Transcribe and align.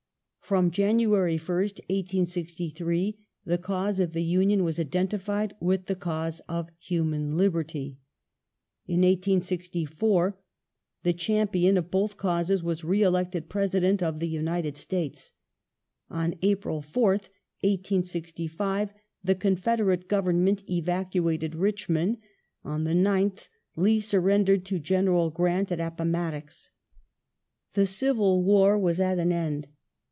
From 0.41 0.69
January 0.69 1.37
1st, 1.37 1.79
1863, 1.89 3.17
the 3.45 3.57
cause 3.57 4.01
of 4.01 4.11
the 4.11 4.21
Union 4.25 4.65
was 4.65 4.81
identified 4.81 5.55
with 5.61 5.85
the 5.85 5.95
cause 5.95 6.41
of 6.49 6.67
human 6.77 7.37
liberty. 7.37 7.99
In 8.85 8.95
1864 8.97 10.37
the 11.03 11.13
champion 11.13 11.77
of 11.77 11.89
both 11.89 12.17
causes 12.17 12.61
was 12.61 12.83
re 12.83 13.01
elected 13.01 13.47
President 13.47 14.03
of 14.03 14.19
the 14.19 14.27
United 14.27 14.75
States. 14.75 15.31
On 16.09 16.35
April 16.41 16.81
4, 16.81 17.11
1865, 17.13 18.89
the 19.23 19.35
Confederate 19.35 20.09
Government 20.09 20.69
evacuated 20.69 21.55
Richmond; 21.55 22.17
on 22.65 22.83
the 22.83 22.91
9th 22.91 23.47
Lee 23.77 24.01
surrendered 24.01 24.65
to 24.65 24.79
General 24.79 25.29
Grant 25.29 25.71
at 25.71 25.79
Appomattox. 25.79 26.71
The 27.71 27.85
Civil 27.85 28.43
War 28.43 28.77
was 28.77 28.99
at 28.99 29.17
an 29.17 29.31
end. 29.31 29.69